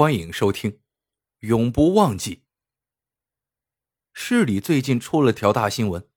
[0.00, 0.70] 欢迎收听
[1.40, 2.36] 《永不忘记》。
[4.14, 6.08] 市里最近出了条大新闻：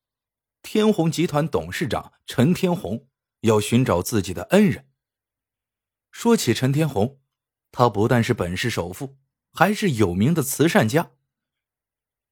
[0.62, 3.10] 天虹集团董事长陈天红
[3.40, 4.90] 要寻找自己的恩人。
[6.10, 7.20] 说起陈天红，
[7.72, 9.18] 他不但是本市首富，
[9.52, 11.10] 还是有名的慈善家。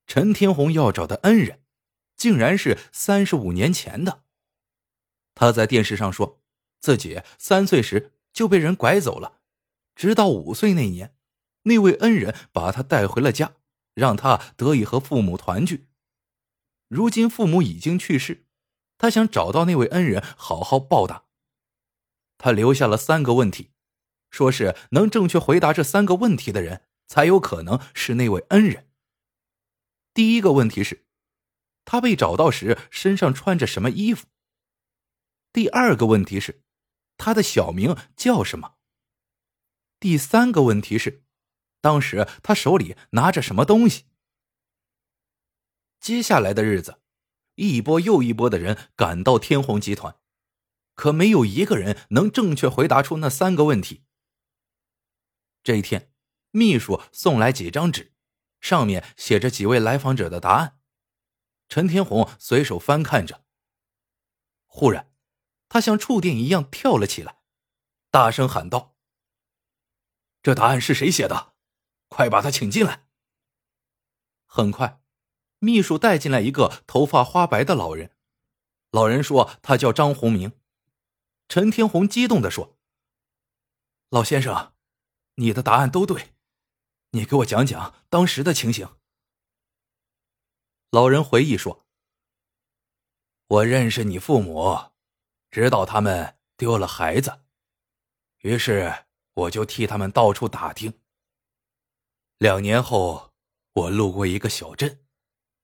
[0.07, 1.62] 陈天红要找的恩人，
[2.16, 4.25] 竟然是三十五年前的。
[5.34, 6.41] 他在电视上说，
[6.80, 9.43] 自己三岁时就被人拐走了，
[9.95, 11.14] 直到五岁那年。
[11.63, 13.55] 那位恩人把他带回了家，
[13.95, 15.89] 让他得以和父母团聚。
[16.89, 18.46] 如今父母已经去世，
[18.99, 21.25] 他想找到那位恩人，好好报答。
[22.36, 23.71] 他留下了三个问题，
[24.31, 28.91] 说是能正确回答这三个问题的人，才有可能是那位恩人。
[30.13, 31.07] 第一个问题是，
[31.85, 34.27] 他被找到时身上穿着什么衣服？
[35.53, 36.62] 第二个问题是，
[37.17, 38.75] 他的小名叫什么？
[40.00, 41.22] 第三个问题是。
[41.83, 44.06] 当时他手里拿着什么东西？
[46.00, 47.02] 接下来的日子，
[47.56, 50.19] 一波又一波的人赶到天虹集团，
[50.94, 54.05] 可没有一个人能正确回答出那三个问题。
[55.64, 56.12] 这一天，
[56.53, 58.14] 秘书送来几张纸，
[58.60, 60.80] 上面写着几位来访者的答案。
[61.69, 63.44] 陈天红随手翻看着，
[64.66, 65.12] 忽然，
[65.69, 67.42] 他像触电一样跳了起来，
[68.10, 68.97] 大声喊道
[70.42, 71.52] ：“这答案是谁写的？”
[72.12, 73.06] 快把他请进来。
[74.44, 75.00] 很快，
[75.60, 78.14] 秘书带进来一个头发花白的老人。
[78.91, 80.52] 老人说：“他叫张宏明。”
[81.48, 82.77] 陈天红激动的说
[84.10, 84.74] ：“老先生，
[85.36, 86.34] 你的答案都对，
[87.12, 88.86] 你给我讲讲当时的情形。”
[90.92, 91.86] 老人回忆说
[93.48, 94.92] ：“我认识你父母，
[95.50, 97.41] 知道他们丢了孩子，
[98.41, 100.92] 于是我就替他们到处打听。”
[102.42, 103.30] 两年后，
[103.72, 105.04] 我路过一个小镇，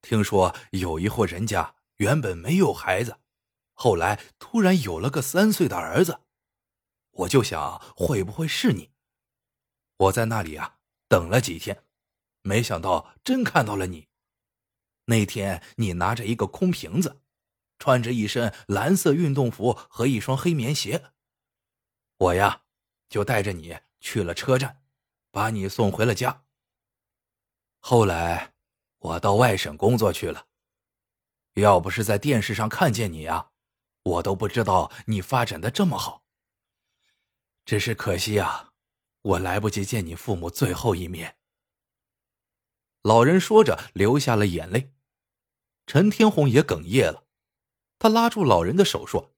[0.01, 3.19] 听说有一户人家原本没有孩子，
[3.73, 6.21] 后来突然有了个三岁的儿子，
[7.11, 8.93] 我就想会不会是你？
[9.97, 10.79] 我在那里啊
[11.09, 11.83] 等了几天，
[12.43, 14.07] 没想到真看到了你。
[15.07, 17.21] 那天你拿着一个空瓶子，
[17.81, 21.07] 穿着一身蓝色运动服和一双黑棉鞋，
[22.19, 22.63] 我呀
[23.09, 24.85] 就带着你去了车站，
[25.33, 26.45] 把你送回了家。
[27.81, 28.53] 后来，
[28.99, 30.47] 我到外省工作去了。
[31.55, 33.51] 要不是在电视上看见你呀，
[34.03, 36.25] 我都不知道你发展的这么好。
[37.65, 38.73] 只是可惜啊，
[39.23, 41.37] 我来不及见你父母最后一面。
[43.03, 44.93] 老人说着，流下了眼泪。
[45.87, 47.25] 陈天红也哽咽了，
[47.99, 49.35] 他拉住老人的手说：“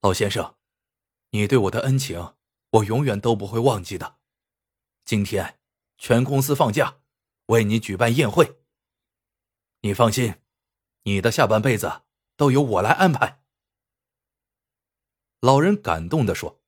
[0.00, 0.56] 老先生，
[1.30, 2.34] 你对我的恩情，
[2.70, 4.18] 我永远都不会忘记的。
[5.04, 5.56] 今天。”
[5.98, 7.00] 全公司放假，
[7.46, 8.60] 为你举办宴会。
[9.80, 10.36] 你放心，
[11.02, 12.02] 你的下半辈子
[12.36, 13.42] 都由我来安排。
[15.40, 16.62] 老人感动的说：“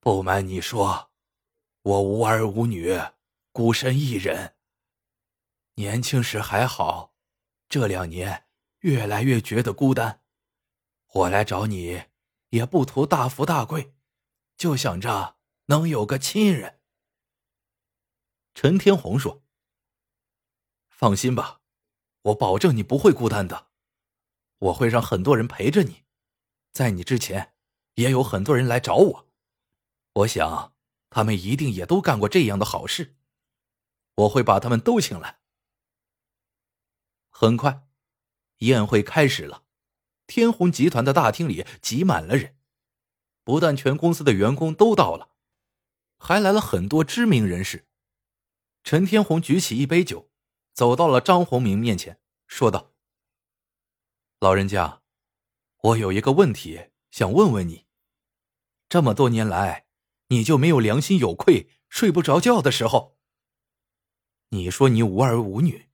[0.00, 1.10] 不瞒你说，
[1.82, 3.00] 我无儿无女，
[3.52, 4.56] 孤身一人。
[5.76, 7.14] 年轻时还好，
[7.70, 8.46] 这两年
[8.80, 10.22] 越来越觉得孤单。
[11.14, 12.04] 我来找你，
[12.50, 13.94] 也不图大富大贵，
[14.58, 16.80] 就想着能有个亲人。”
[18.54, 19.42] 陈天红说
[20.88, 21.60] ：“放心吧，
[22.22, 23.68] 我保证你不会孤单的。
[24.58, 26.04] 我会让很多人陪着你，
[26.72, 27.54] 在你之前，
[27.94, 29.28] 也有很多人来找我。
[30.12, 30.74] 我想，
[31.10, 33.16] 他们一定也都干过这样的好事。
[34.14, 35.40] 我会把他们都请来。”
[37.30, 37.88] 很快，
[38.58, 39.64] 宴会开始了。
[40.26, 42.56] 天虹集团的大厅里挤满了人，
[43.42, 45.30] 不但全公司的员工都到了，
[46.18, 47.88] 还来了很多知名人士。
[48.84, 50.30] 陈天红举起一杯酒，
[50.74, 52.92] 走到了张宏明面前，说道
[54.40, 55.02] ：“老人家，
[55.82, 57.86] 我有一个问题想问问你。
[58.88, 59.86] 这么多年来，
[60.28, 63.18] 你就没有良心有愧、睡不着觉的时候？
[64.48, 65.88] 你说你无儿无女，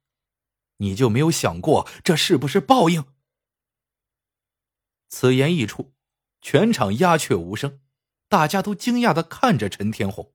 [0.78, 3.04] 你就没有想过这是不是报应？”
[5.10, 5.94] 此言一出，
[6.40, 7.80] 全场鸦雀无声，
[8.28, 10.34] 大家都惊讶的看着陈天红。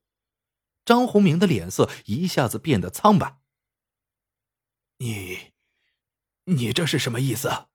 [0.85, 3.39] 张宏明的脸色一下子变得苍白。
[4.97, 5.53] 你，
[6.45, 7.68] 你这是什么意思？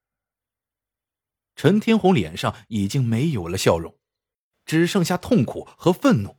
[1.57, 3.99] 陈天红脸上已经没有了笑容，
[4.65, 6.39] 只剩下痛苦和愤怒。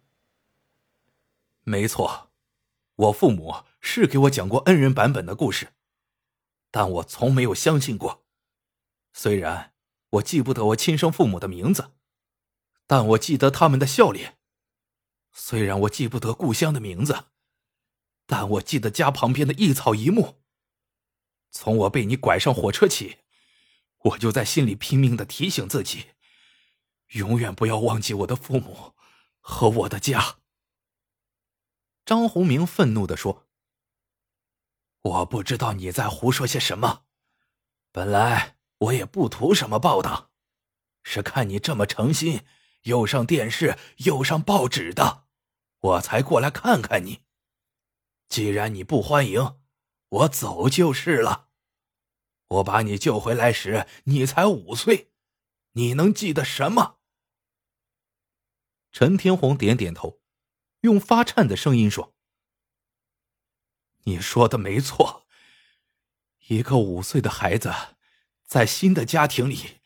[1.62, 2.32] 没错，
[2.96, 5.74] 我父母是给我讲过恩人版本的故事，
[6.72, 8.26] 但我从没有相信过。
[9.12, 9.74] 虽然
[10.12, 11.92] 我记不得我亲生父母的名字，
[12.88, 14.39] 但我记得他们的笑脸。
[15.32, 17.26] 虽然我记不得故乡的名字，
[18.26, 20.42] 但我记得家旁边的一草一木。
[21.52, 23.20] 从我被你拐上火车起，
[23.98, 26.12] 我就在心里拼命的提醒自己，
[27.10, 28.94] 永远不要忘记我的父母
[29.40, 30.38] 和我的家。
[32.06, 33.48] 张宏明愤怒的说
[35.02, 37.06] ：“我不知道你在胡说些什么。
[37.92, 40.30] 本来我也不图什么报答，
[41.04, 42.46] 是看你这么诚心，
[42.84, 45.26] 又上电视又上报纸的，
[45.80, 47.24] 我才过来看看你。
[48.28, 49.58] 既然你不欢迎。”
[50.10, 51.50] 我走就是了。
[52.48, 55.12] 我把你救回来时，你才五岁，
[55.74, 56.98] 你能记得什么？
[58.92, 60.20] 陈天红点点头，
[60.82, 62.16] 用发颤的声音说
[64.06, 65.28] ：“你说的没错。
[66.48, 67.72] 一个五岁的孩子，
[68.44, 69.79] 在新的家庭里，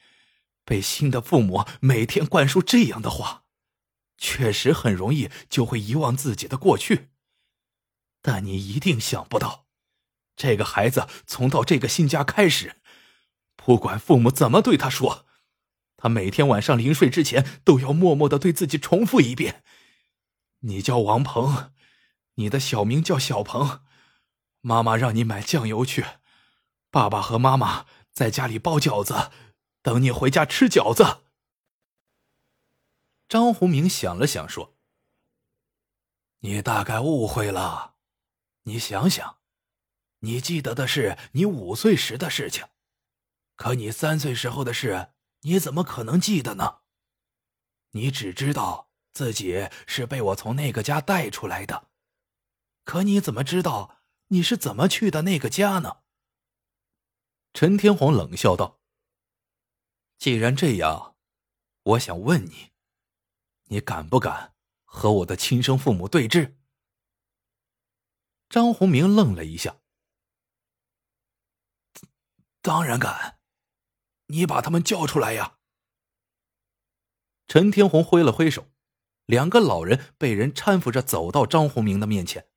[0.65, 3.43] 被新的父母每天灌输这样的话，
[4.17, 7.09] 确实很容易就会遗忘自己的过去。
[8.21, 9.65] 但你一定想不到。”
[10.35, 12.77] 这个孩子从到这个新家开始，
[13.55, 15.27] 不管父母怎么对他说，
[15.95, 19.63] 他每天晚上临睡之前都要默默的对自己重复一遍
[20.61, 21.71] ：“你叫王鹏，
[22.35, 23.81] 你的小名叫小鹏，
[24.61, 26.03] 妈妈让你买酱油去，
[26.89, 29.29] 爸爸和妈妈在家里包饺子，
[29.83, 31.21] 等你回家吃饺子。”
[33.29, 34.75] 张宏明想了想说
[36.39, 37.93] ：“你大概误会了，
[38.63, 39.37] 你想想。”
[40.25, 42.65] 你记得的是你五岁时的事情，
[43.57, 45.09] 可你三岁时候的事，
[45.41, 46.79] 你怎么可能记得呢？
[47.91, 51.89] 你只知道自己是被我从那个家带出来的，
[52.85, 53.97] 可你怎么知道
[54.27, 55.97] 你是怎么去的那个家呢？
[57.53, 58.79] 陈天皇冷笑道
[60.23, 61.17] ：“既然这样，
[61.83, 62.71] 我想问你，
[63.65, 64.55] 你敢不敢
[64.85, 66.55] 和我的亲生父母对峙？”
[68.47, 69.81] 张宏明愣了一下。
[72.61, 73.41] 当然敢，
[74.27, 75.57] 你把他们叫出来呀！
[77.45, 78.71] 陈天红挥了挥手，
[79.25, 82.49] 两个老人被人搀扶着走到张宏明的面前。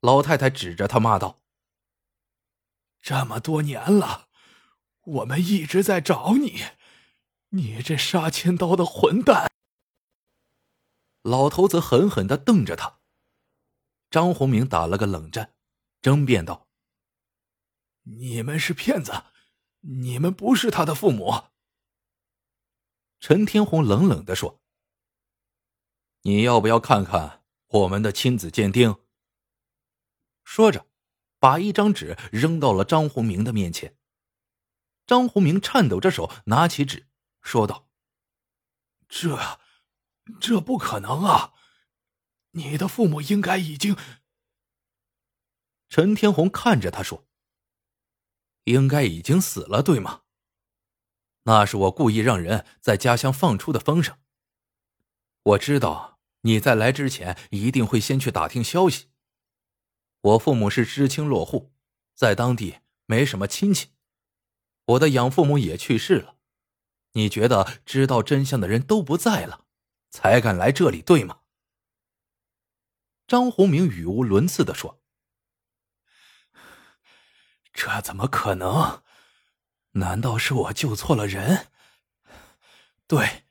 [0.00, 1.40] 老太太指着他骂道
[3.00, 4.27] ：“这么多年了，
[5.08, 6.62] 我们一直在找你，
[7.50, 9.50] 你这杀千刀的混蛋！”
[11.22, 13.00] 老头子狠狠的瞪着他。
[14.10, 15.54] 张宏明打了个冷战，
[16.02, 16.68] 争辩道。
[18.02, 19.24] 你们是骗子，
[19.80, 21.44] 你们不是他的父母。”
[23.20, 24.60] 陈天红冷冷的说。
[26.22, 28.96] “你要不要看看我们的亲子鉴定？”
[30.44, 30.86] 说着，
[31.38, 33.97] 把一张纸扔到了张宏明的面前。
[35.08, 37.08] 张宏明颤抖着手拿起纸，
[37.40, 37.88] 说道
[39.08, 39.58] ：“这，
[40.38, 41.54] 这不可能啊！
[42.50, 43.96] 你的父母应该已经……”
[45.88, 47.26] 陈天红看着他说。
[48.64, 50.24] 应该已经死了，对吗？
[51.44, 54.18] 那是我故意让人在家乡放出的风声。
[55.42, 59.08] 我知道你在来之前一定会先去打听消息。
[60.20, 61.72] 我父母是知青落户，
[62.14, 63.92] 在当地没什么亲戚，
[64.88, 66.36] 我的养父母也去世了。
[67.12, 69.66] 你觉得知道真相的人都不在了，
[70.10, 71.40] 才敢来这里，对吗？
[73.26, 75.02] 张宏明语无伦次的说。
[77.72, 79.02] 这怎么可能？
[79.92, 81.68] 难道是我救错了人？
[83.06, 83.44] 对，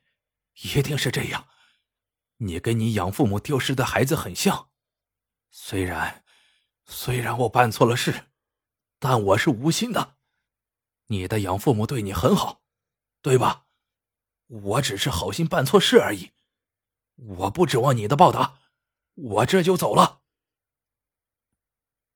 [0.62, 1.48] 一定是这样。
[2.38, 4.70] 你跟你养父母丢失的孩子很像。
[5.50, 6.24] 虽然，
[6.84, 8.26] 虽然我办错了事，
[8.98, 10.17] 但我是无心的。
[11.08, 12.62] 你的养父母对你很好，
[13.20, 13.66] 对吧？
[14.46, 16.30] 我只是好心办错事而已。
[17.16, 18.60] 我不指望你的报答，
[19.14, 20.22] 我这就走了。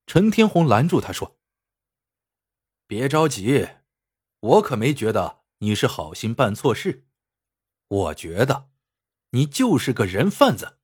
[0.07, 1.39] 陈天红拦住他说。
[2.87, 3.69] 别着急，
[4.41, 7.07] 我可没觉得你是好心办错事，
[7.89, 8.71] 我觉得
[9.31, 10.79] 你就是个人贩子。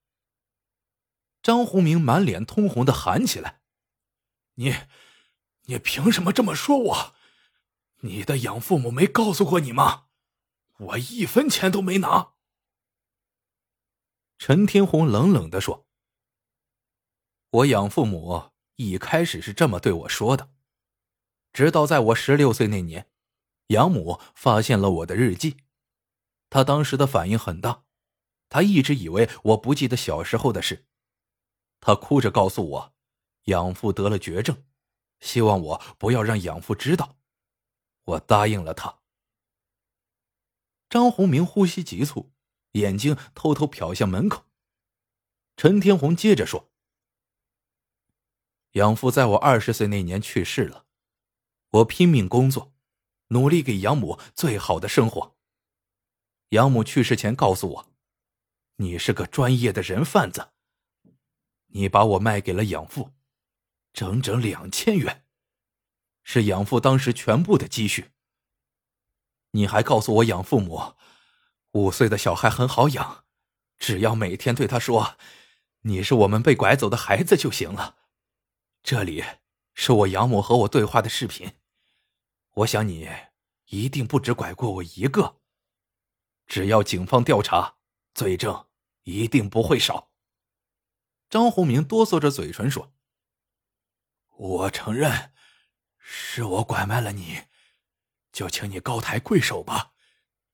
[1.43, 3.63] 张宏明满脸通红的喊起来
[4.57, 4.75] ：“你，
[5.65, 7.15] 你凭什么这么说我？
[8.01, 10.07] 你的养父母没告诉过你吗？
[10.79, 12.35] 我一分钱都没拿。”
[14.39, 15.87] 陈天红冷冷的说
[17.51, 20.51] ：“我养父母一开始是这么对我说的。”
[21.53, 23.11] 直到在我十六岁那年，
[23.69, 25.57] 养母发现了我的日记，
[26.51, 27.83] 她当时的反应很大，
[28.49, 30.87] 她一直以为我不记得小时候的事，
[31.81, 32.95] 她哭着告诉我，
[33.47, 34.63] 养父得了绝症，
[35.19, 37.18] 希望我不要让养父知道，
[38.09, 39.01] 我答应了他。
[40.89, 42.33] 张宏明呼吸急促，
[42.73, 44.47] 眼睛偷偷瞟向门口，
[45.57, 46.71] 陈天红接着说
[48.73, 50.87] ：“养父在我二十岁那年去世了，
[51.71, 52.73] 我拼命工作，
[53.29, 55.37] 努力给养母最好的生活。
[56.51, 57.93] 养母去世前告诉我，
[58.77, 60.53] 你是个专业的人贩子。
[61.73, 63.13] 你把我卖给了养父，
[63.93, 65.27] 整整两千元，
[66.31, 68.11] 是养父当时全部的积蓄。
[69.53, 70.93] 你还告诉我养父母，
[71.71, 73.25] 五岁的小孩很好养。”
[73.79, 75.17] 只要每天对他说
[75.89, 77.97] ：“你是我们被拐走的孩子”就行了。
[78.83, 79.25] 这里
[79.73, 81.55] 是我养母和我对话的视频，
[82.57, 83.09] 我想你
[83.69, 85.41] 一定不止拐过我一个。
[86.47, 87.77] 只要警方调查，
[88.13, 88.67] 罪证
[89.05, 90.11] 一定不会少。
[91.31, 92.93] 张宏明哆嗦着嘴唇说
[94.37, 95.33] ：“我承认，
[96.11, 97.43] 是我拐卖了你，
[98.33, 99.93] 就请你高抬贵手吧。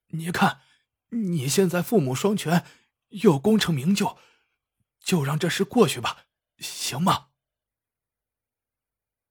[0.07, 0.59] 你看，
[1.11, 2.65] 你现在父母双全。”
[3.21, 4.17] 又功成名就，
[4.99, 6.25] 就让这事过去吧，
[6.57, 7.29] 行吗？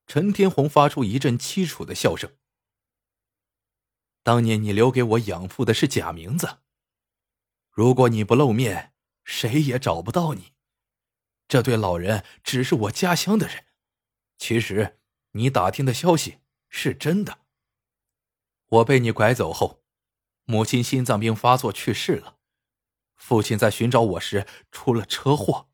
[0.07, 2.35] 陈天红发出一阵凄楚的笑声。
[4.23, 6.61] 当年你留给我养父的是假名字，
[7.69, 10.55] 如果你不露面，谁也找不到你。
[11.47, 13.67] 这对老人只是我家乡的人，
[14.39, 15.01] 其实
[15.37, 16.39] 你打听的消息
[16.69, 17.41] 是真的。
[18.67, 19.85] 我被你拐走后，
[20.45, 22.39] 母亲心脏病发作去世了。
[23.15, 25.69] 父亲在寻找我时出了车祸。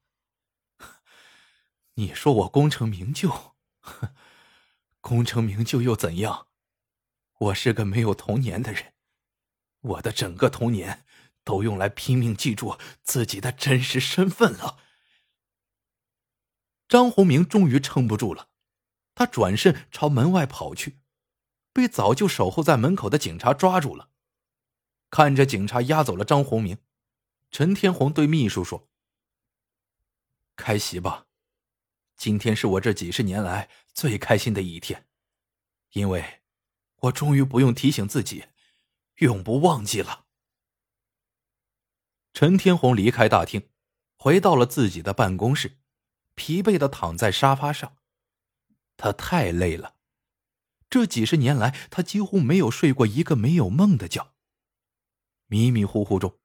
[1.95, 3.55] 你说我功成名就，
[5.01, 6.49] 功成名就又怎样？
[7.39, 8.93] 我是个没有童年的人，
[9.81, 11.07] 我的整个童年
[11.43, 14.79] 都用来拼命记住自己的真实身份了。
[16.87, 18.50] 张宏明终于撑不住了，
[19.21, 20.99] 他转身朝门外跑去，
[21.75, 24.09] 被早就守候在门口的警察抓住了。
[25.11, 26.79] 看着警察押走了张宏明。
[27.51, 28.89] 陈天红对秘书说
[30.57, 31.27] ：“开席吧，
[32.17, 35.07] 今天是我这几十年来最开心的一天，
[35.93, 36.41] 因为，
[37.01, 38.47] 我终于不用提醒自己，
[39.17, 40.25] 永不忘记了。”
[42.33, 43.69] 陈天红离开大厅，
[44.17, 45.77] 回到了自己的办公室，
[46.35, 47.99] 疲惫的躺在沙发上，
[49.01, 49.95] 他太累了，
[50.91, 54.35] 这几十年来他几乎没有睡过一个没有梦的觉，
[55.47, 56.39] 迷迷糊糊中。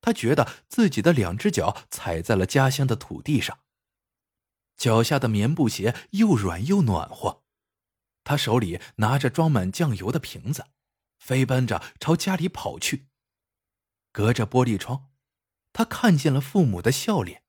[0.00, 3.58] 他觉得自己的两只脚踩在了家乡的土地上，
[4.76, 7.42] 脚下的棉布鞋又软又暖和。
[8.22, 10.66] 他手里拿着装满酱油的瓶子，
[11.18, 13.08] 飞奔着朝家里跑去。
[14.12, 15.10] 隔着玻璃窗，
[15.72, 17.42] 他看见了父母的笑脸，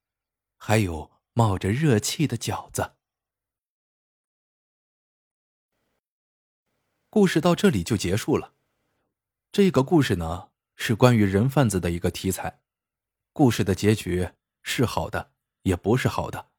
[0.57, 2.95] 还有冒着热气的饺子。
[7.11, 8.53] 故事到这里就结束了。
[9.51, 10.49] 这个故事呢？
[10.75, 12.61] 是关于人贩子的一个题材，
[13.33, 14.29] 故事的结局
[14.61, 16.51] 是好的，也不是好的。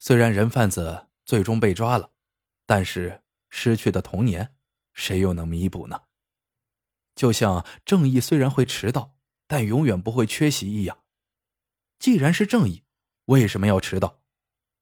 [0.00, 2.10] 虽然人贩子最终被抓了，
[2.66, 4.56] 但是失去的童年，
[4.92, 6.02] 谁又能弥补呢？
[7.14, 9.14] 就像正义虽然会迟到，
[9.46, 11.04] 但永远不会缺席一样。
[12.00, 12.82] 既然是正义，
[13.26, 14.22] 为什么要迟到？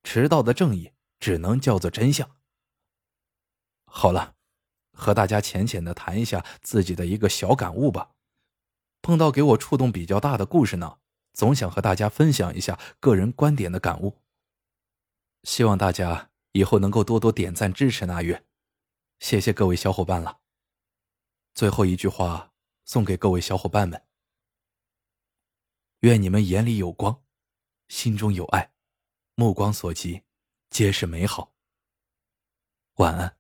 [0.03, 2.39] 迟到的正义只能叫做真相。
[3.85, 4.37] 好了，
[4.93, 8.13] 和大家浅浅的谈一下自己的一个小感悟吧。
[9.03, 10.99] 碰到给我触动比较大的故事呢，
[11.33, 14.19] 总想和大家分享一下个人观点的感悟。
[15.43, 18.45] 希望大家以后能够多多点赞支持那月，
[19.19, 20.41] 谢谢各位小伙伴了。
[21.55, 22.53] 最后一句话
[22.85, 24.05] 送给各位小伙伴们：
[26.01, 27.23] 愿你们眼里有光，
[27.89, 28.73] 心中有爱，
[29.35, 30.23] 目光所及
[30.69, 31.55] 皆是美好。
[32.97, 33.37] 晚安，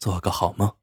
[0.00, 0.79] 做个好梦。